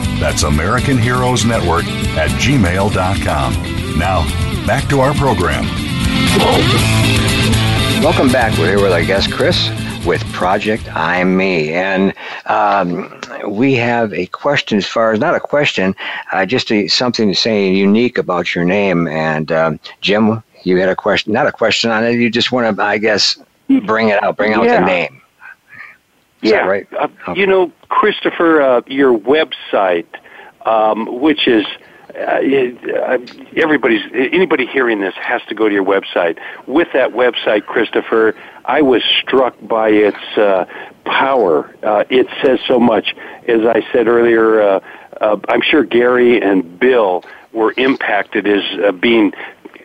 [0.21, 3.97] That's American Heroes Network at gmail.com.
[3.97, 5.65] Now, back to our program.
[8.03, 8.55] Welcome back.
[8.59, 9.69] We're here with our guest, Chris,
[10.05, 11.73] with Project I'm Me.
[11.73, 12.13] And
[12.45, 15.95] um, we have a question as far as not a question,
[16.31, 19.07] uh, just a, something to say unique about your name.
[19.07, 22.13] And um, Jim, you had a question, not a question on it.
[22.13, 23.37] You just want to, I guess,
[23.85, 24.81] bring it out, bring out Yeah.
[24.81, 25.20] the name.
[26.41, 26.87] Is yeah, right?
[26.93, 30.07] Uh, You know, Christopher, uh, your website,
[30.65, 31.65] um, which is
[32.15, 33.17] uh, uh,
[33.55, 36.37] everybody's anybody hearing this has to go to your website.
[36.67, 40.65] With that website, Christopher, I was struck by its uh,
[41.05, 41.73] power.
[41.83, 43.15] Uh, it says so much.
[43.47, 44.79] As I said earlier, uh,
[45.21, 47.23] uh, I'm sure Gary and Bill
[47.53, 49.33] were impacted as uh, being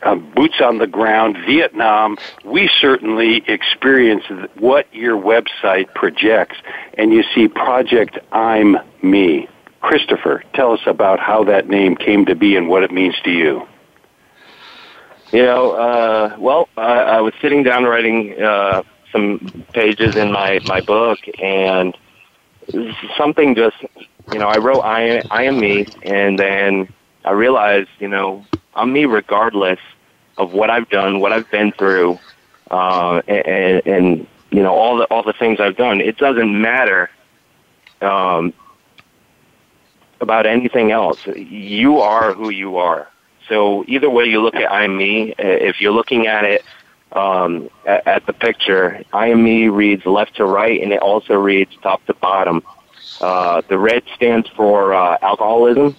[0.06, 4.24] uh, boots on the ground, Vietnam, we certainly experience
[4.56, 6.56] what your website projects.
[6.94, 9.48] And you see Project I'm Me.
[9.80, 13.30] Christopher, tell us about how that name came to be and what it means to
[13.30, 13.66] you.
[15.32, 20.60] You know, uh, well, I, I was sitting down writing uh, some pages in my
[20.66, 21.96] my book, and
[23.16, 23.76] something just,
[24.32, 26.92] you know, I wrote "I I am me," and then
[27.24, 29.80] I realized, you know, I'm me regardless
[30.38, 32.18] of what I've done, what I've been through,
[32.70, 36.00] uh, and, and you know all the all the things I've done.
[36.00, 37.10] It doesn't matter
[38.00, 38.52] um,
[40.20, 41.26] about anything else.
[41.26, 43.08] You are who you are.
[43.48, 46.62] So either way you look at I am me, uh, if you're looking at it
[47.12, 51.34] um, at, at the picture, I am me reads left to right, and it also
[51.34, 52.62] reads top to bottom.
[53.20, 55.96] Uh, the red stands for uh, alcoholism.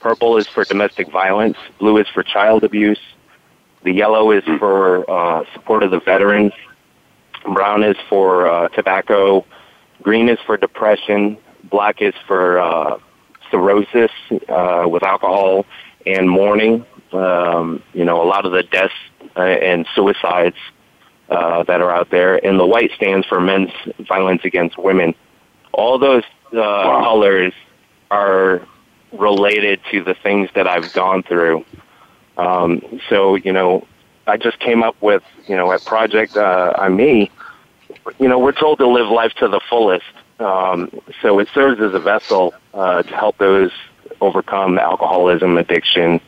[0.00, 1.56] Purple is for domestic violence.
[1.78, 3.00] Blue is for child abuse.
[3.82, 6.52] The yellow is for uh, support of the veterans.
[7.44, 9.46] Brown is for uh, tobacco.
[10.02, 11.38] Green is for depression.
[11.64, 12.98] Black is for uh,
[13.50, 14.10] cirrhosis
[14.48, 15.66] uh, with alcohol
[16.06, 16.84] and mourning.
[17.12, 18.94] Um, you know, a lot of the deaths
[19.36, 20.56] uh, and suicides
[21.28, 22.44] uh, that are out there.
[22.44, 25.14] And the white stands for men's violence against women.
[25.72, 26.56] All those uh,
[27.02, 27.52] colors
[28.10, 28.62] are
[29.12, 31.64] related to the things that I've gone through.
[32.40, 33.86] Um, so, you know,
[34.26, 37.30] I just came up with, you know, at Project uh, I'm Me,
[38.18, 40.06] you know, we're told to live life to the fullest.
[40.38, 43.72] Um, so it serves as a vessel uh, to help those
[44.20, 46.20] overcome alcoholism, addiction,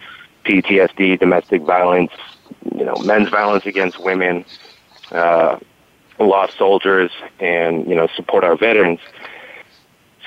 [0.44, 2.12] PTSD, domestic violence,
[2.74, 4.44] you know, men's violence against women,
[5.12, 5.58] uh,
[6.18, 9.00] lost soldiers, and you know, support our veterans.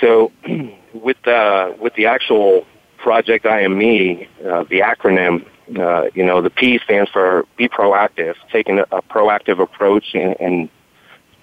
[0.02, 0.32] So,
[0.94, 2.66] with the with the actual
[2.98, 5.46] project I am me, uh, the acronym,
[5.78, 10.36] uh, you know, the P stands for be proactive, taking a, a proactive approach and,
[10.40, 10.70] and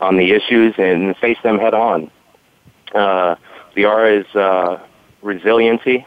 [0.01, 2.11] on the issues and face them head on.
[2.95, 3.37] Uh,
[3.75, 4.79] the R is uh,
[5.23, 6.07] resiliency.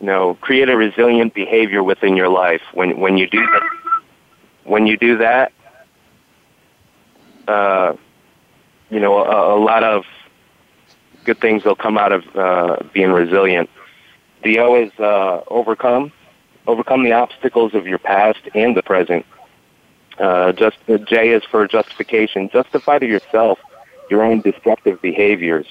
[0.00, 2.62] You know, create a resilient behavior within your life.
[2.72, 3.62] When when you do that,
[4.64, 5.52] when you do that,
[7.48, 7.94] uh,
[8.90, 10.04] you know, a, a lot of
[11.24, 13.68] good things will come out of uh, being resilient.
[14.44, 16.12] The O is uh, overcome.
[16.68, 19.24] Overcome the obstacles of your past and the present.
[20.18, 22.50] Uh, just the J is for justification.
[22.52, 23.58] Justify to yourself
[24.10, 25.66] your own destructive behaviors.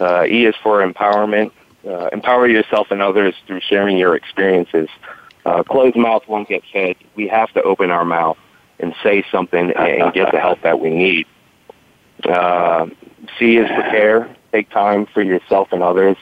[0.00, 1.50] Uh, e is for empowerment.
[1.84, 4.88] Uh, empower yourself and others through sharing your experiences.
[5.44, 6.94] Uh, closed mouth won't get fed.
[7.16, 8.38] We have to open our mouth
[8.78, 11.26] and say something and get the help that we need.
[12.24, 12.86] Uh,
[13.36, 14.36] C is for care.
[14.52, 16.16] Take time for yourself and others.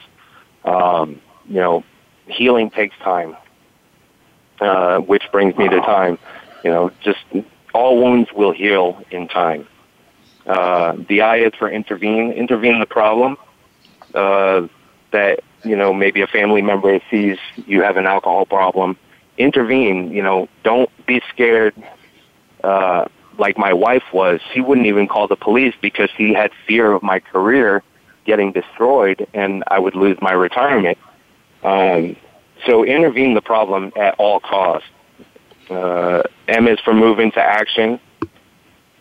[0.65, 1.83] Um, you know,
[2.27, 3.37] healing takes time,
[4.59, 6.17] uh, which brings me to time.
[6.63, 7.19] You know, just
[7.73, 9.67] all wounds will heal in time.
[10.45, 12.31] Uh, the I is for intervene.
[12.31, 13.37] Intervene the problem
[14.13, 14.67] uh,
[15.11, 18.97] that you know maybe a family member sees you have an alcohol problem.
[19.37, 20.11] Intervene.
[20.11, 21.75] You know, don't be scared.
[22.63, 23.05] Uh,
[23.37, 27.03] like my wife was, she wouldn't even call the police because she had fear of
[27.03, 27.83] my career
[28.25, 30.97] getting destroyed and I would lose my retirement.
[31.63, 32.15] Um,
[32.65, 34.87] so intervene the problem at all costs.
[35.69, 37.99] Uh, M is for move into action.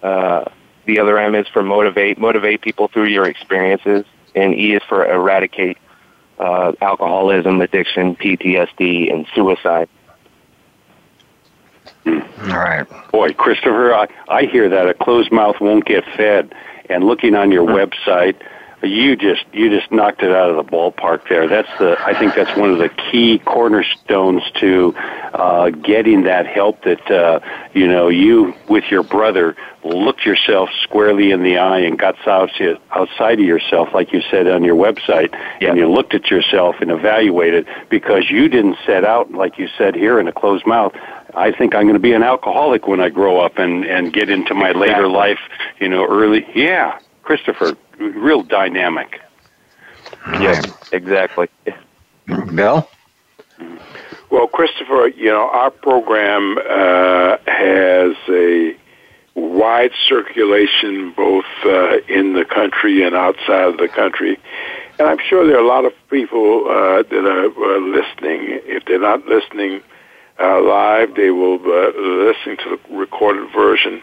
[0.03, 0.45] Uh,
[0.85, 2.19] the other M is for motivate.
[2.19, 4.05] Motivate people through your experiences.
[4.35, 5.78] And E is for eradicate
[6.39, 9.89] uh, alcoholism, addiction, PTSD, and suicide.
[12.07, 12.14] All
[12.49, 12.87] right.
[13.11, 16.55] Boy, Christopher, I, I hear that a closed mouth won't get fed.
[16.89, 18.41] And looking on your website,
[18.83, 21.49] you just you just knocked it out of the ballpark there.
[21.49, 26.83] That's the I think that's one of the key cornerstones to uh, getting that help
[26.83, 27.41] that uh,
[27.72, 32.51] you know you with your brother looked yourself squarely in the eye and got out,
[32.91, 36.91] outside of yourself, like you said on your website, and you looked at yourself and
[36.91, 40.95] evaluated because you didn't set out like you said here in a closed mouth.
[41.35, 44.29] I think I'm going to be an alcoholic when I grow up and and get
[44.29, 45.41] into my later life,
[45.81, 46.47] you know, early.
[46.55, 49.20] Yeah, Christopher, real dynamic.
[50.40, 51.49] Yes, exactly.
[52.55, 52.88] Bill?
[54.30, 58.76] Well, Christopher, you know, our program uh, has a
[59.34, 64.38] wide circulation both uh, in the country and outside of the country.
[64.99, 68.61] And I'm sure there are a lot of people uh, that are uh, listening.
[68.64, 69.82] If they're not listening
[70.40, 74.03] uh, live, they will uh, listen to the recorded version.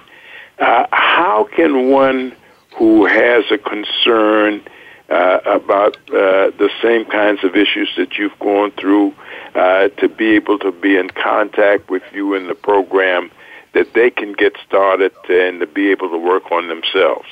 [0.59, 2.35] Uh, how can one
[2.75, 4.61] who has a concern
[5.09, 9.13] uh, about uh, the same kinds of issues that you've gone through
[9.55, 13.31] uh, to be able to be in contact with you in the program
[13.73, 17.27] that they can get started and to be able to work on themselves?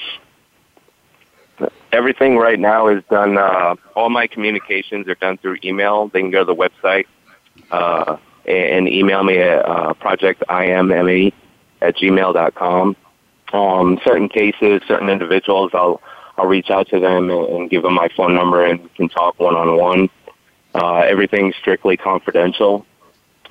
[1.91, 3.37] Everything right now is done.
[3.37, 6.07] Uh, all my communications are done through email.
[6.07, 7.05] They can go to the website
[7.69, 11.33] uh, and email me at uh, projectimme
[11.81, 12.95] at gmail.com.
[13.53, 16.01] Um, certain cases, certain individuals, I'll
[16.37, 19.39] I'll reach out to them and, give them my phone number and we can talk
[19.39, 20.09] one on one.
[20.73, 22.85] Everything's strictly confidential.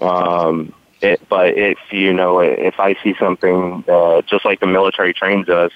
[0.00, 0.72] Um,
[1.02, 5.48] it, but if you know, if I see something uh, just like the military trains
[5.48, 5.72] us,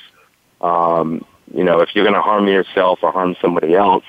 [0.60, 4.04] um, you know, if you're going to harm yourself or harm somebody else,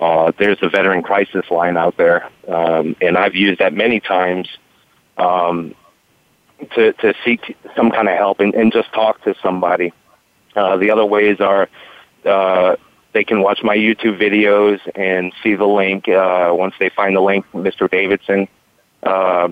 [0.00, 4.48] uh, there's a veteran crisis line out there, um, and I've used that many times
[5.18, 5.74] um,
[6.74, 9.92] to to seek some kind of help and, and just talk to somebody.
[10.56, 11.68] Uh, the other ways are
[12.24, 12.76] uh,
[13.12, 16.08] they can watch my YouTube videos and see the link.
[16.08, 17.90] Uh, once they find the link, Mr.
[17.90, 18.48] Davidson,
[19.02, 19.48] uh,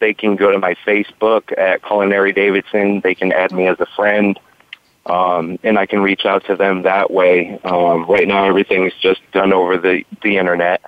[0.00, 3.00] they can go to my Facebook at Culinary Davidson.
[3.00, 4.38] They can add me as a friend,
[5.06, 7.60] um, and I can reach out to them that way.
[7.64, 10.82] Um, right now, everything is just done over the the internet.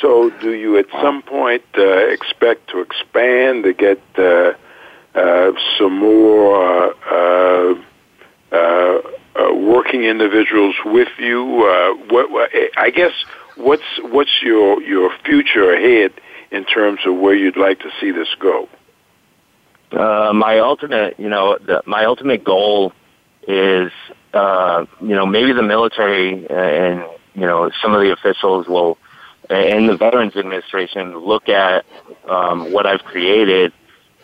[0.00, 4.52] So, do you at some point uh, expect to expand to get uh,
[5.14, 7.74] uh, some more uh,
[8.52, 11.42] uh, uh, working individuals with you?
[12.08, 13.12] what, I guess
[13.56, 16.12] what's what's your your future ahead
[16.50, 18.68] in terms of where you'd like to see this go?
[19.92, 22.92] My ultimate, you know, the, my ultimate goal
[23.48, 23.90] is,
[24.34, 27.04] you know, maybe the military and
[27.34, 28.98] you know some of the officials will,
[29.50, 31.84] and the Veterans Administration look at
[32.28, 33.72] um, what I've created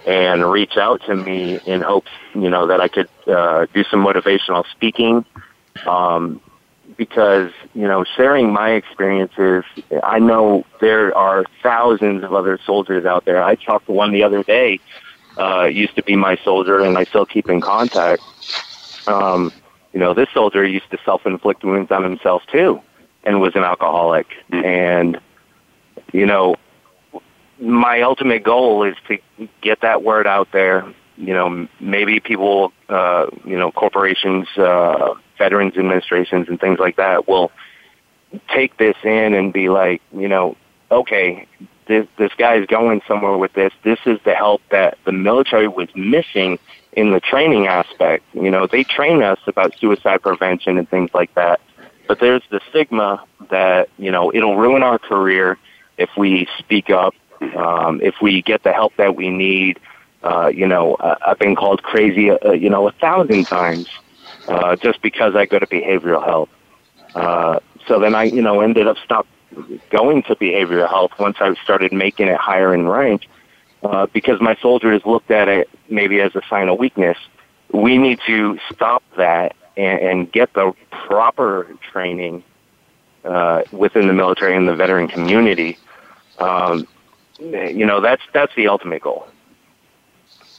[0.07, 4.05] and reach out to me in hopes, you know, that I could uh, do some
[4.05, 5.25] motivational speaking.
[5.87, 6.41] Um,
[6.97, 9.65] because you know sharing my experiences
[10.03, 13.43] i know there are thousands of other soldiers out there.
[13.43, 14.81] I talked to one the other day
[15.39, 18.23] uh used to be my soldier and i still keep in contact.
[19.07, 19.53] Um
[19.93, 22.81] you know this soldier used to self inflict wounds on himself too
[23.25, 24.65] and was an alcoholic mm-hmm.
[24.65, 25.21] and
[26.13, 26.55] you know
[27.61, 29.19] my ultimate goal is to
[29.61, 30.85] get that word out there
[31.17, 37.27] you know maybe people uh you know corporations uh veterans administrations and things like that
[37.27, 37.51] will
[38.55, 40.57] take this in and be like, you know,
[40.91, 41.47] okay,
[41.87, 43.73] this this guy is going somewhere with this.
[43.83, 46.59] This is the help that the military was missing
[46.93, 48.25] in the training aspect.
[48.35, 51.61] You know, they train us about suicide prevention and things like that.
[52.13, 55.57] But there's the stigma that, you know, it'll ruin our career
[55.97, 57.15] if we speak up,
[57.57, 59.81] um, if we get the help that we need.
[60.23, 63.89] Uh, you know, uh, I've been called crazy, uh, you know, a thousand times
[64.47, 66.51] uh, just because I go to behavioral health.
[67.15, 69.27] Uh, so then I, you know, ended up stop
[69.89, 73.23] going to behavioral health once I started making it higher in rank
[73.83, 77.17] uh, because my soldiers looked at it maybe as a sign of weakness.
[77.73, 82.43] We need to stop that and, and get the proper training
[83.25, 85.79] uh, within the military and the veteran community.
[86.39, 86.87] Um,
[87.39, 89.27] you know, that's that's the ultimate goal.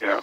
[0.00, 0.20] Yeah,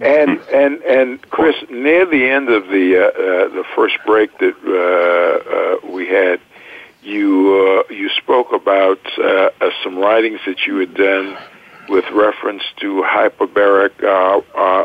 [0.00, 4.56] and and and Chris, near the end of the uh, uh, the first break that
[4.64, 6.40] uh, uh, we had,
[7.02, 9.50] you uh, you spoke about uh,
[9.82, 11.36] some writings that you had done
[11.88, 14.02] with reference to hyperbaric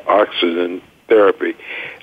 [0.07, 0.81] oxygen
[1.13, 1.53] therapy.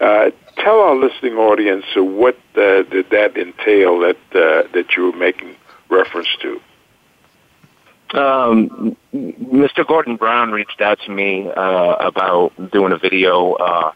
[0.00, 5.18] Uh, tell our listening audience what uh, did that entail that uh, that you were
[5.18, 5.56] making
[5.88, 6.60] reference to.
[8.12, 9.86] Um, Mr.
[9.86, 13.92] Gordon Brown reached out to me uh, about doing a video uh,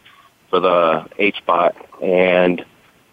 [0.50, 2.64] for the HBOT, and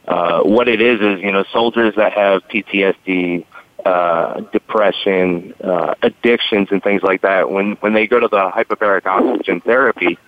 [0.08, 3.46] uh, what it is is you know soldiers that have PTSD,
[3.86, 7.52] uh, depression, uh, addictions, and things like that.
[7.52, 10.20] When when they go to the hyperbaric oxygen therapy,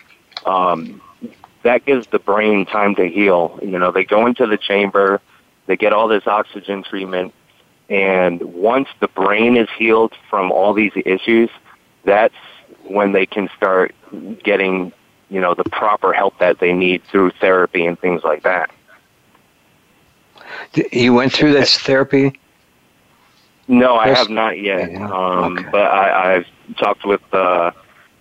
[0.46, 1.02] um,
[1.64, 3.60] that gives the brain time to heal.
[3.62, 5.22] You know, they go into the chamber,
[5.66, 7.34] they get all this oxygen treatment
[7.90, 11.50] and once the brain is healed from all these issues,
[12.06, 12.36] that's
[12.86, 13.94] when they can start
[14.44, 14.92] getting,
[15.30, 18.72] you know, the proper help that they need through therapy and things like that.
[20.92, 22.40] You went through this therapy?
[23.68, 24.94] No, I have not yet.
[25.02, 25.70] Um, Okay.
[25.72, 26.48] But I, I've
[26.78, 27.72] talked with uh,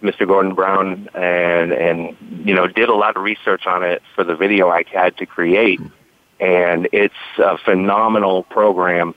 [0.03, 0.26] Mr.
[0.26, 4.34] Gordon Brown and and you know did a lot of research on it for the
[4.34, 5.80] video I had to create,
[6.40, 9.14] and it's a phenomenal program.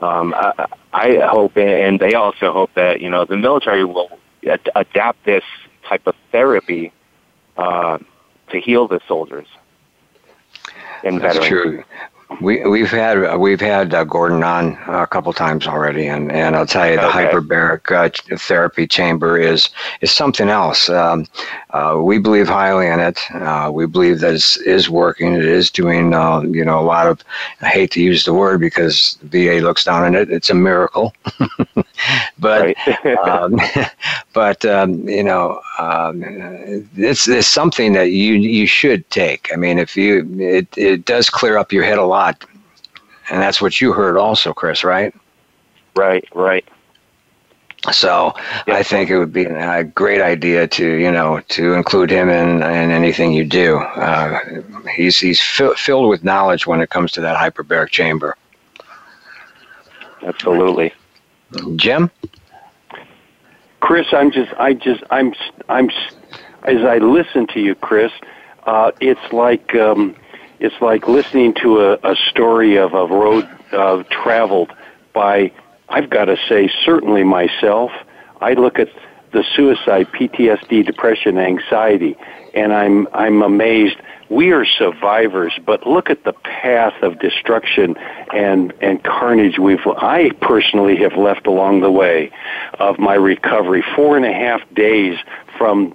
[0.00, 4.18] Um, I, I hope, and they also hope that you know the military will
[4.48, 5.44] ad- adapt this
[5.88, 6.92] type of therapy
[7.56, 7.98] uh,
[8.50, 9.48] to heal the soldiers
[11.02, 11.48] and That's veterans.
[11.48, 11.84] true.
[12.40, 16.66] We we've had we've had uh, Gordon on a couple times already, and, and I'll
[16.66, 17.08] tell you the Okay.
[17.08, 19.70] hyperbaric uh, therapy chamber is
[20.00, 20.88] is something else.
[20.88, 21.26] Um,
[21.70, 23.18] uh, we believe highly in it.
[23.34, 25.34] Uh, we believe that it is working.
[25.34, 27.22] It is doing uh, you know a lot of.
[27.60, 30.30] I hate to use the word because the VA looks down on it.
[30.30, 31.14] It's a miracle,
[32.38, 32.68] but
[33.24, 33.56] um,
[34.32, 36.22] but um, you know um,
[36.96, 39.48] it's, it's something that you you should take.
[39.52, 42.17] I mean, if you it it does clear up your head a lot,
[43.30, 45.14] and that's what you heard also, Chris, right?
[45.96, 46.64] Right, right.
[47.92, 48.34] So
[48.66, 52.56] I think it would be a great idea to you know to include him in,
[52.56, 53.78] in anything you do.
[53.78, 54.40] Uh,
[54.94, 58.36] he's he's fi- filled with knowledge when it comes to that hyperbaric chamber.
[60.22, 60.92] Absolutely.
[61.76, 62.10] Jim.
[63.80, 65.32] Chris, I'm just, I just, I'm,
[65.68, 65.90] I'm,
[66.64, 68.12] as I listen to you, Chris,
[68.66, 70.16] uh, it's like, um,
[70.60, 74.72] it's like listening to a, a story of a road uh, traveled
[75.12, 75.52] by,
[75.88, 77.90] I've got to say, certainly myself.
[78.40, 78.88] I look at
[79.32, 82.16] the suicide, PTSD, depression, anxiety,
[82.54, 83.96] and I'm, I'm amazed.
[84.30, 87.96] We are survivors, but look at the path of destruction
[88.34, 92.30] and, and carnage we've, I personally have left along the way
[92.78, 93.82] of my recovery.
[93.94, 95.18] Four and a half days
[95.56, 95.94] from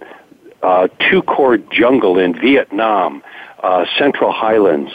[0.64, 3.22] uh, two court jungle in Vietnam,
[3.64, 4.91] uh, Central Highlands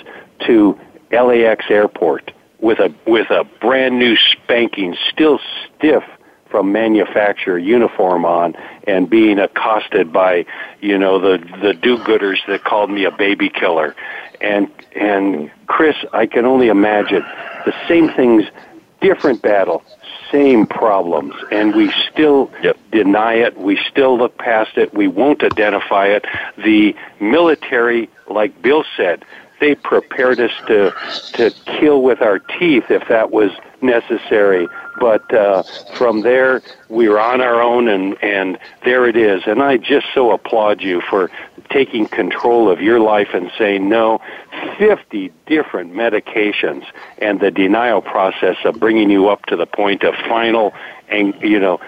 [0.46, 0.78] to
[1.10, 5.40] LAX airport with a, with a brand new spanking, still
[5.76, 6.04] stiff
[6.50, 8.54] from manufacturer uniform on
[8.84, 10.46] and being accosted by
[10.80, 13.94] you know the the do-gooders that called me a baby killer.
[14.40, 17.22] And and Chris I can only imagine
[17.66, 18.44] the same things
[19.00, 19.84] different battle
[20.30, 22.50] same problems and we still
[22.90, 23.56] deny it.
[23.56, 24.94] We still look past it.
[24.94, 26.24] We won't identify it.
[26.56, 29.24] The military like Bill said
[29.60, 30.92] they prepared us to
[31.34, 33.50] to kill with our teeth if that was
[33.80, 34.68] necessary.
[35.00, 35.62] But uh,
[35.94, 39.42] from there we were on our own and and there it is.
[39.46, 41.30] And i just so applaud you for
[41.70, 44.20] taking control of your life and saying no.
[44.78, 46.84] 50 different medications
[47.18, 50.72] and the denial process of bringing you up to the point of final
[51.08, 51.80] and you know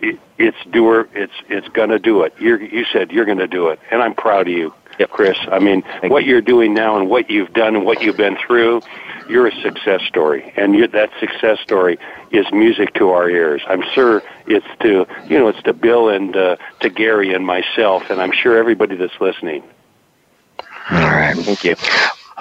[0.00, 2.34] it, it's doer it's it's going to do it.
[2.40, 4.74] You you said you're going to do it and i'm proud of you
[5.10, 5.38] Chris.
[5.50, 8.82] I mean, what you're doing now and what you've done and what you've been through,
[9.28, 11.98] you're a success story, and you, that success story
[12.30, 13.62] is music to our ears.
[13.66, 18.10] I'm sure it's to you know it's to Bill and uh, to Gary and myself,
[18.10, 19.62] and I'm sure everybody that's listening.
[20.90, 21.36] All right.
[21.36, 21.76] Thank you.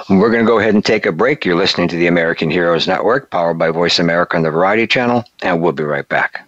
[0.09, 1.45] We're going to go ahead and take a break.
[1.45, 5.25] You're listening to the American Heroes Network, powered by Voice America on the Variety Channel,
[5.43, 6.47] and we'll be right back.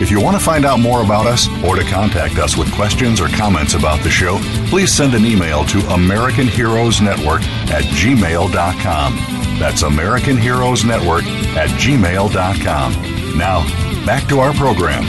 [0.00, 3.20] If you want to find out more about us or to contact us with questions
[3.20, 4.38] or comments about the show,
[4.70, 9.16] please send an email to American Heroes Network at gmail.com.
[9.58, 11.24] That's American Heroes Network
[11.54, 13.36] at gmail.com.
[13.36, 15.04] Now, back to our program.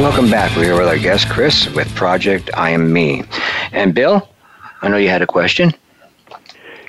[0.00, 0.56] Welcome back.
[0.56, 3.24] We're here with our guest, Chris, with Project I Am Me.
[3.72, 4.26] And Bill,
[4.80, 5.74] I know you had a question.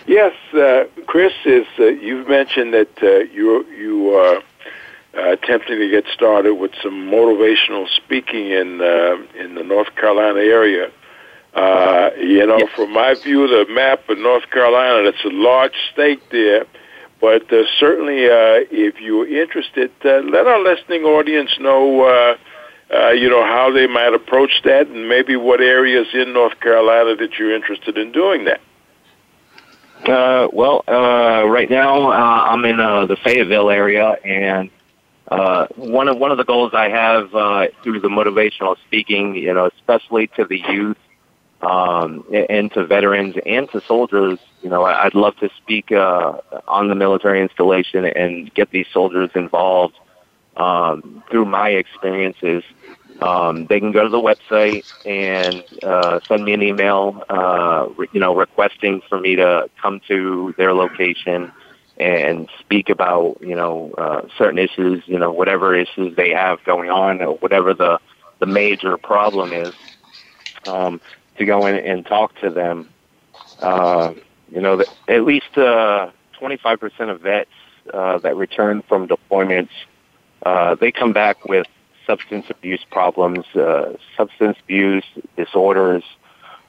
[0.06, 4.42] Yes, uh, Chris, is uh, you've mentioned that uh, you you are
[5.18, 10.40] uh, attempting to get started with some motivational speaking in uh, in the North Carolina
[10.40, 10.92] area.
[11.54, 12.70] Uh, you know, yes.
[12.76, 16.66] from my view the map of North Carolina, it's a large state there.
[17.20, 22.38] But uh, certainly, uh, if you're interested, uh, let our listening audience know, uh,
[22.94, 27.16] uh, you know, how they might approach that, and maybe what areas in North Carolina
[27.16, 28.62] that you're interested in doing that.
[30.08, 34.70] Uh, well, uh, right now uh, I'm in uh, the Fayetteville area, and
[35.30, 39.54] uh, one of one of the goals I have uh, through the motivational speaking, you
[39.54, 40.98] know, especially to the youth,
[41.62, 46.88] um, and to veterans and to soldiers, you know, I'd love to speak uh, on
[46.88, 49.96] the military installation and get these soldiers involved
[50.56, 52.64] um, through my experiences.
[53.22, 58.08] Um, they can go to the website and uh, send me an email, uh, re-
[58.12, 61.52] you know, requesting for me to come to their location
[62.00, 66.90] and speak about, you know, uh, certain issues, you know, whatever issues they have going
[66.90, 68.00] on or whatever the,
[68.40, 69.74] the major problem is,
[70.68, 71.02] um,
[71.38, 72.90] to go in and talk to them.
[73.60, 74.14] Uh,
[74.52, 77.50] you know, at least uh, 25% of vets
[77.94, 79.70] uh, that return from deployments,
[80.46, 81.66] uh, they come back with
[82.06, 85.04] substance abuse problems, uh, substance abuse
[85.36, 86.04] disorders,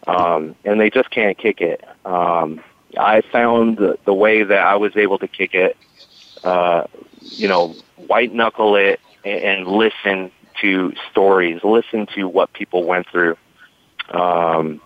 [0.06, 1.84] um, and they just can't kick it.
[2.04, 2.60] Um,
[2.96, 5.76] I found the, the way that I was able to kick it,
[6.44, 6.84] uh,
[7.20, 10.30] you know, white knuckle it and, and listen
[10.60, 13.36] to stories, listen to what people went through.
[14.10, 14.80] Um,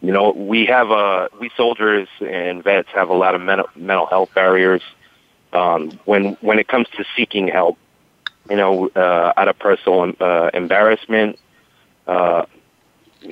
[0.00, 4.06] you know, we have a we soldiers and vets have a lot of mental mental
[4.06, 4.82] health barriers
[5.52, 7.78] um, when when it comes to seeking help
[8.48, 11.38] you know, uh, out of personal uh, embarrassment,
[12.06, 12.46] uh,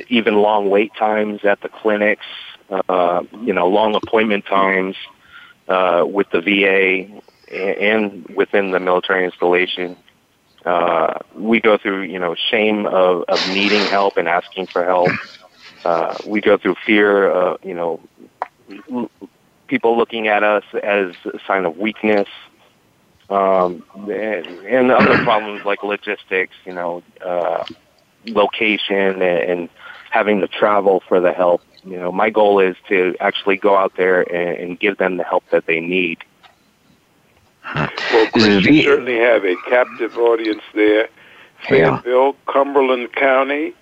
[0.09, 2.27] even long wait times at the clinics,
[2.71, 4.97] uh, you know, long appointment times
[5.69, 9.97] uh, with the VA and within the military installation.
[10.65, 15.11] Uh, we go through, you know, shame of, of needing help and asking for help.
[15.85, 18.01] Uh, we go through fear, of, you know,
[19.69, 22.29] people looking at us as a sign of weakness
[23.31, 27.65] um, and, and other problems like logistics, you know, uh,
[28.27, 29.69] location and, and
[30.11, 31.61] having to travel for the help.
[31.87, 35.25] You know, my goal is to actually go out there and, and give them the
[35.25, 36.19] help that they need.
[37.75, 37.89] Well,
[38.33, 41.09] Chris, you certainly have a captive audience there.
[41.69, 42.53] Fayetteville, yeah.
[42.53, 43.73] Cumberland County,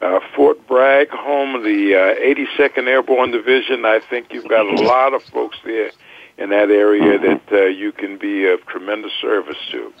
[0.00, 3.84] uh, Fort Bragg, home of the uh, 82nd Airborne Division.
[3.84, 5.90] I think you've got a lot of folks there
[6.36, 9.92] in that area that uh, you can be of tremendous service to.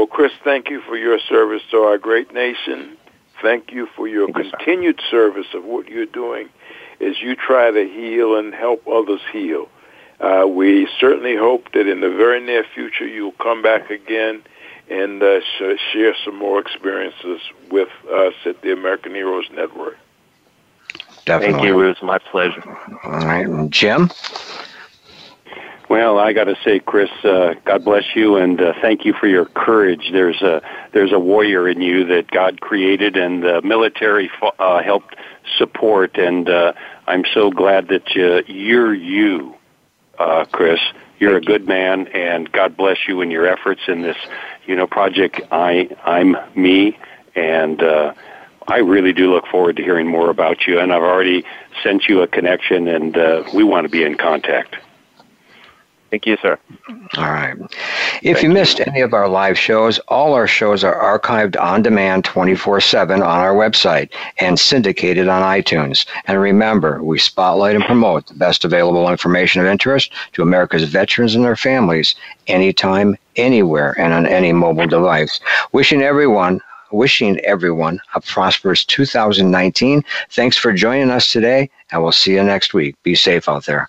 [0.00, 2.96] Well, Chris, thank you for your service to our great nation.
[3.42, 6.48] Thank you for your thank continued you, service of what you're doing
[7.02, 9.68] as you try to heal and help others heal.
[10.18, 14.42] Uh, we certainly hope that in the very near future you'll come back again
[14.88, 19.98] and uh, sh- share some more experiences with us at the American Heroes Network.
[21.26, 21.52] Definitely.
[21.52, 21.80] Thank you.
[21.82, 22.62] It was my pleasure.
[23.04, 23.68] All right.
[23.68, 24.10] Jim?
[25.90, 29.26] Well, I got to say, Chris, uh, God bless you, and uh, thank you for
[29.26, 30.10] your courage.
[30.12, 30.62] There's a
[30.92, 34.30] there's a warrior in you that God created, and the military
[34.60, 35.16] uh, helped
[35.58, 36.16] support.
[36.16, 36.74] And uh,
[37.08, 39.56] I'm so glad that uh, you're you,
[40.16, 40.78] uh, Chris.
[41.18, 44.16] You're a good man, and God bless you in your efforts in this,
[44.66, 45.40] you know, project.
[45.50, 46.96] I I'm me,
[47.34, 48.14] and uh,
[48.68, 50.78] I really do look forward to hearing more about you.
[50.78, 51.44] And I've already
[51.82, 54.76] sent you a connection, and uh, we want to be in contact.
[56.10, 56.58] Thank you, sir.
[57.16, 57.56] All right.
[58.22, 58.84] If Thank you missed you.
[58.88, 63.28] any of our live shows, all our shows are archived on demand 24 7 on
[63.28, 66.06] our website and syndicated on iTunes.
[66.26, 71.36] And remember, we spotlight and promote the best available information of interest to America's veterans
[71.36, 72.16] and their families
[72.48, 75.38] anytime, anywhere, and on any mobile device.
[75.72, 76.60] Wishing everyone
[76.92, 80.02] wishing everyone a prosperous 2019.
[80.30, 83.00] Thanks for joining us today, and we'll see you next week.
[83.04, 83.88] Be safe out there.